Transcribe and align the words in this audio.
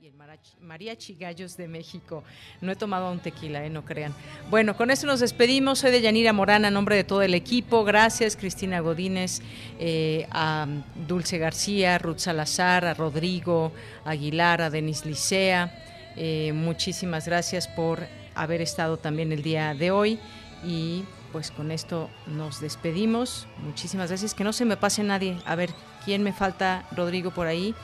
y 0.00 0.08
el 0.08 0.14
Mariachi 0.60 1.14
Gallos 1.14 1.56
de 1.56 1.68
México. 1.68 2.24
No 2.60 2.72
he 2.72 2.76
tomado 2.76 3.10
un 3.12 3.20
tequila, 3.20 3.64
eh, 3.64 3.70
no 3.70 3.84
crean. 3.84 4.12
Bueno, 4.50 4.76
con 4.76 4.90
esto 4.90 5.06
nos 5.06 5.20
despedimos. 5.20 5.78
Soy 5.78 5.90
de 5.92 6.00
Yanira 6.00 6.32
Morán, 6.32 6.64
a 6.64 6.70
nombre 6.70 6.96
de 6.96 7.04
todo 7.04 7.22
el 7.22 7.32
equipo. 7.32 7.84
Gracias, 7.84 8.36
Cristina 8.36 8.80
Godínez, 8.80 9.40
eh, 9.78 10.26
a 10.32 10.66
Dulce 11.06 11.38
García, 11.38 11.96
Ruth 11.98 12.18
Salazar, 12.18 12.84
a 12.86 12.94
Rodrigo 12.94 13.72
Aguilar, 14.04 14.62
a 14.62 14.70
Denis 14.70 15.06
Licea. 15.06 15.72
Eh, 16.16 16.52
muchísimas 16.52 17.26
gracias 17.26 17.68
por 17.68 18.06
haber 18.34 18.60
estado 18.60 18.96
también 18.96 19.30
el 19.32 19.42
día 19.42 19.74
de 19.74 19.92
hoy. 19.92 20.18
Y 20.64 21.04
pues 21.30 21.50
con 21.52 21.70
esto 21.70 22.10
nos 22.26 22.60
despedimos. 22.60 23.46
Muchísimas 23.58 24.08
gracias. 24.08 24.34
Que 24.34 24.44
no 24.44 24.52
se 24.52 24.64
me 24.64 24.76
pase 24.76 25.04
nadie. 25.04 25.38
A 25.46 25.54
ver, 25.54 25.70
¿quién 26.04 26.22
me 26.22 26.32
falta, 26.32 26.84
Rodrigo, 26.90 27.30
por 27.30 27.46
ahí? 27.46 27.74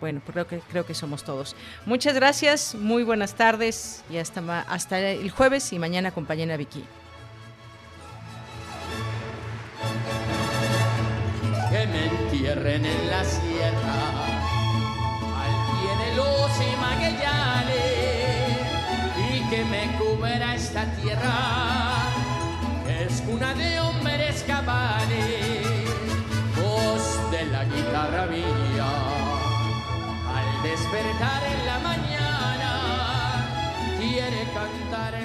Bueno, 0.00 0.20
creo 0.26 0.46
que, 0.46 0.60
creo 0.60 0.86
que 0.86 0.94
somos 0.94 1.24
todos. 1.24 1.54
Muchas 1.84 2.14
gracias, 2.14 2.74
muy 2.74 3.02
buenas 3.02 3.34
tardes 3.34 4.02
y 4.10 4.16
hasta, 4.16 4.62
hasta 4.62 4.98
el 4.98 5.30
jueves 5.30 5.72
y 5.72 5.78
mañana 5.78 6.08
acompañen 6.08 6.50
a 6.50 6.56
Vicky. 6.56 6.84
Que 11.70 11.86
me 11.86 12.06
entierren 12.06 12.84
en 12.84 13.10
la 13.10 13.24
sierra, 13.24 13.94
al 15.36 15.54
pie 15.70 16.06
de 16.06 16.16
los 16.16 16.50
y 19.30 19.50
que 19.50 19.64
me 19.64 19.98
cubra 19.98 20.54
esta 20.54 20.84
tierra, 20.96 22.06
que 22.86 23.04
es 23.04 23.20
cuna 23.20 23.54
de 23.54 23.80
hombres 23.80 24.44
cabales, 24.46 25.66
voz 26.56 27.30
de 27.30 27.44
la 27.46 27.64
guitarra 27.64 28.26
mía 28.26 28.69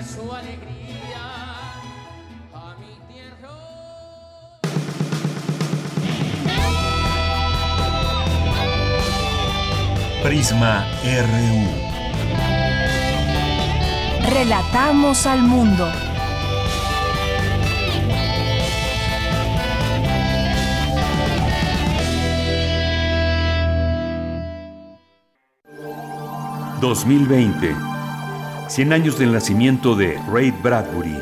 su 0.06 0.32
alegría 0.32 1.26
a 2.54 2.76
mi 2.80 2.94
tierra. 3.12 3.50
Prisma 10.24 10.86
RU. 11.04 11.86
Relatamos 14.32 15.26
al 15.26 15.42
mundo. 15.42 15.92
2020. 26.82 27.95
100 28.68 28.94
años 28.94 29.20
del 29.20 29.32
nacimiento 29.32 29.96
de 29.96 30.20
Ray 30.32 30.52
Bradbury. 30.64 31.16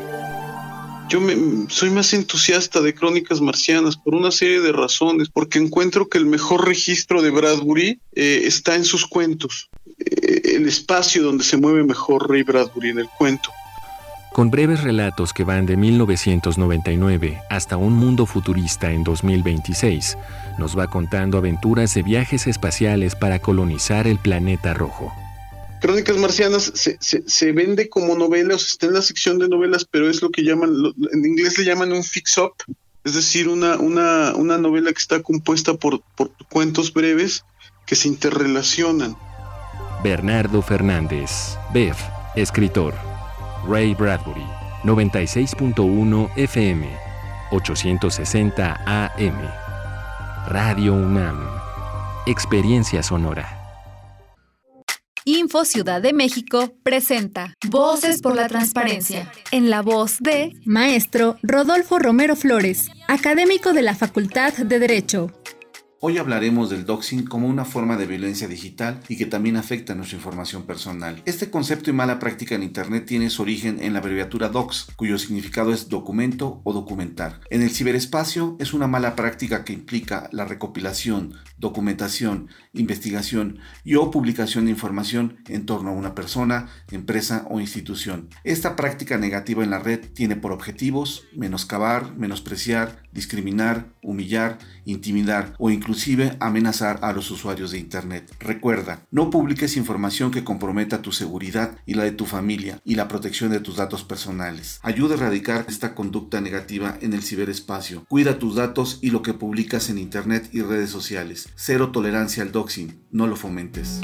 Yo 1.09 1.19
soy 1.67 1.89
más 1.89 2.13
entusiasta 2.13 2.81
de 2.81 2.95
Crónicas 2.95 3.41
Marcianas 3.41 3.97
por 3.97 4.15
una 4.15 4.31
serie 4.31 4.61
de 4.61 4.71
razones, 4.71 5.29
porque 5.29 5.59
encuentro 5.59 6.07
que 6.07 6.17
el 6.17 6.25
mejor 6.25 6.65
registro 6.65 7.21
de 7.21 7.29
Bradbury 7.29 7.99
eh, 8.15 8.41
está 8.45 8.75
en 8.75 8.85
sus 8.85 9.05
cuentos, 9.05 9.69
eh, 9.99 10.41
el 10.55 10.67
espacio 10.67 11.21
donde 11.21 11.43
se 11.43 11.57
mueve 11.57 11.83
mejor 11.83 12.29
Ray 12.29 12.43
Bradbury 12.43 12.89
en 12.89 12.99
el 12.99 13.09
cuento. 13.09 13.51
Con 14.31 14.49
breves 14.49 14.81
relatos 14.81 15.33
que 15.33 15.43
van 15.43 15.67
de 15.67 15.77
1999 15.77 17.39
hasta 17.51 17.77
un 17.77 17.93
mundo 17.93 18.25
futurista 18.25 18.91
en 18.91 19.03
2026, 19.03 20.17
nos 20.57 20.75
va 20.75 20.87
contando 20.87 21.37
aventuras 21.37 21.93
de 21.93 22.01
viajes 22.01 22.47
espaciales 22.47 23.13
para 23.13 23.37
colonizar 23.37 24.07
el 24.07 24.17
planeta 24.17 24.73
rojo. 24.73 25.13
Crónicas 25.83 26.15
Marcianas 26.15 26.71
se, 26.75 26.97
se, 27.01 27.51
vende 27.51 27.89
como 27.89 28.15
novela, 28.15 28.55
o 28.55 28.57
sea, 28.57 28.67
está 28.69 28.85
en 28.85 28.93
la 28.93 29.01
sección 29.01 29.37
de 29.37 29.49
novelas, 29.49 29.83
pero 29.83 30.09
es 30.09 30.21
lo 30.21 30.29
que 30.29 30.41
llaman, 30.41 30.73
en 31.11 31.25
inglés 31.25 31.59
le 31.59 31.65
llaman 31.65 31.91
un 31.91 32.05
fix-up, 32.05 32.53
es 33.03 33.15
decir, 33.15 33.49
una, 33.49 33.75
una, 33.75 34.33
una, 34.33 34.57
novela 34.57 34.93
que 34.93 34.99
está 34.99 35.21
compuesta 35.21 35.73
por, 35.73 36.01
por 36.15 36.31
cuentos 36.49 36.93
breves 36.93 37.43
que 37.85 37.95
se 37.95 38.07
interrelacionan. 38.07 39.17
Bernardo 40.01 40.61
Fernández, 40.61 41.57
Bev, 41.73 41.97
escritor. 42.37 42.93
Ray 43.67 43.93
Bradbury, 43.93 44.45
96.1 44.85 46.31
FM, 46.37 46.97
860 47.51 48.83
AM. 48.85 49.41
Radio 50.47 50.93
UNAM. 50.93 51.45
Experiencia 52.25 53.03
sonora. 53.03 53.62
Info 55.25 55.63
Ciudad 55.63 56.01
de 56.01 56.11
México 56.11 56.73
presenta 56.83 57.53
Voces 57.69 58.21
por 58.21 58.35
la 58.35 58.49
Transparencia, 58.49 59.31
en 59.51 59.69
la 59.69 59.81
voz 59.81 60.17
de 60.19 60.51
Maestro 60.65 61.37
Rodolfo 61.41 61.97
Romero 61.97 62.35
Flores, 62.35 62.89
académico 63.07 63.71
de 63.71 63.83
la 63.83 63.95
Facultad 63.95 64.53
de 64.53 64.79
Derecho. 64.79 65.31
Hoy 66.05 66.17
hablaremos 66.17 66.69
del 66.69 66.85
doxing 66.85 67.23
como 67.23 67.47
una 67.47 67.63
forma 67.63 67.95
de 67.95 68.05
violencia 68.05 68.49
digital 68.49 68.99
y 69.07 69.15
que 69.15 69.25
también 69.25 69.55
afecta 69.55 69.95
nuestra 69.95 70.17
información 70.17 70.63
personal. 70.63 71.21
Este 71.23 71.49
concepto 71.49 71.89
y 71.89 71.93
mala 71.93 72.19
práctica 72.19 72.55
en 72.55 72.63
Internet 72.63 73.05
tiene 73.05 73.29
su 73.29 73.41
origen 73.41 73.81
en 73.81 73.93
la 73.93 73.99
abreviatura 73.99 74.49
dox, 74.49 74.87
cuyo 74.97 75.17
significado 75.17 75.71
es 75.71 75.87
documento 75.87 76.59
o 76.65 76.73
documentar. 76.73 77.39
En 77.49 77.61
el 77.61 77.69
ciberespacio 77.69 78.57
es 78.59 78.73
una 78.73 78.85
mala 78.85 79.15
práctica 79.15 79.63
que 79.63 79.71
implica 79.71 80.27
la 80.33 80.43
recopilación, 80.43 81.35
documentación, 81.57 82.49
investigación 82.73 83.59
y 83.85 83.95
o 83.95 84.11
publicación 84.11 84.65
de 84.65 84.71
información 84.71 85.37
en 85.47 85.65
torno 85.65 85.91
a 85.91 85.93
una 85.93 86.15
persona, 86.15 86.67
empresa 86.91 87.47
o 87.49 87.61
institución. 87.61 88.27
Esta 88.43 88.75
práctica 88.75 89.17
negativa 89.17 89.63
en 89.63 89.69
la 89.69 89.79
red 89.79 90.01
tiene 90.13 90.35
por 90.35 90.51
objetivos 90.51 91.23
menoscabar, 91.33 92.13
menospreciar, 92.17 93.03
discriminar, 93.13 93.93
humillar, 94.01 94.57
intimidar 94.83 95.53
o 95.59 95.69
inclusive 95.93 96.35
amenazar 96.39 96.97
a 97.03 97.13
los 97.13 97.29
usuarios 97.29 97.69
de 97.69 97.77
Internet. 97.77 98.35
Recuerda, 98.39 99.05
no 99.11 99.29
publiques 99.29 99.77
información 99.77 100.31
que 100.31 100.43
comprometa 100.43 101.03
tu 101.03 101.11
seguridad 101.11 101.77
y 101.85 101.93
la 101.93 102.03
de 102.03 102.11
tu 102.13 102.25
familia 102.25 102.81
y 102.83 102.95
la 102.95 103.07
protección 103.07 103.51
de 103.51 103.59
tus 103.59 103.75
datos 103.75 104.03
personales. 104.03 104.79
Ayuda 104.81 105.13
a 105.13 105.17
erradicar 105.19 105.65
esta 105.69 105.93
conducta 105.93 106.41
negativa 106.41 106.97
en 107.01 107.13
el 107.13 107.21
ciberespacio. 107.21 108.05
Cuida 108.09 108.39
tus 108.39 108.55
datos 108.55 108.97
y 109.03 109.11
lo 109.11 109.21
que 109.21 109.35
publicas 109.35 109.91
en 109.91 109.99
Internet 109.99 110.49
y 110.51 110.61
redes 110.63 110.89
sociales. 110.89 111.49
Cero 111.55 111.91
tolerancia 111.91 112.41
al 112.41 112.51
doxing, 112.51 113.05
no 113.11 113.27
lo 113.27 113.35
fomentes. 113.35 114.01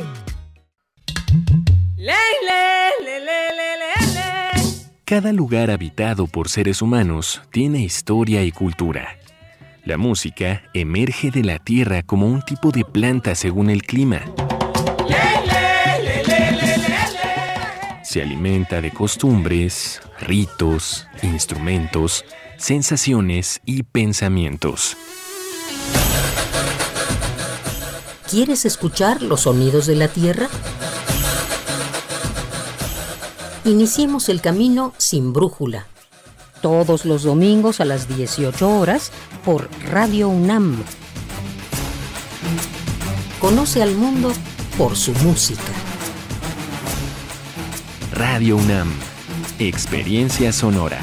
Cada 5.06 5.34
lugar 5.34 5.72
habitado 5.72 6.28
por 6.28 6.50
seres 6.50 6.84
humanos 6.84 7.42
tiene 7.52 7.82
historia 7.82 8.44
y 8.44 8.52
cultura. 8.52 9.18
La 9.90 9.98
música 9.98 10.62
emerge 10.76 11.32
de 11.32 11.44
la 11.44 11.58
tierra 11.58 12.04
como 12.04 12.28
un 12.28 12.44
tipo 12.44 12.70
de 12.70 12.86
planta 12.86 13.34
según 13.34 13.72
el 13.72 13.82
clima. 13.82 14.22
Se 18.04 18.22
alimenta 18.22 18.82
de 18.82 18.92
costumbres, 18.92 20.00
ritos, 20.20 21.08
instrumentos, 21.24 22.24
sensaciones 22.58 23.62
y 23.66 23.82
pensamientos. 23.82 24.96
¿Quieres 28.30 28.66
escuchar 28.66 29.24
los 29.24 29.42
sonidos 29.42 29.88
de 29.88 29.96
la 29.96 30.08
tierra? 30.08 30.50
Iniciemos 33.66 34.30
el 34.30 34.40
camino 34.40 34.94
sin 35.00 35.34
brújula. 35.34 35.88
Todos 36.62 37.06
los 37.06 37.24
domingos 37.24 37.80
a 37.80 37.86
las 37.86 38.08
18 38.08 38.70
horas 38.70 39.12
por 39.46 39.70
Radio 39.90 40.28
UNAM. 40.30 40.84
Conoce 43.40 43.81
al 43.81 43.96
mundo 43.96 44.34
por 44.78 44.98
su 44.98 45.14
música. 45.14 45.62
Radio 48.13 48.57
UNAM. 48.57 48.92
Experiencia 49.60 50.51
sonora. 50.51 51.00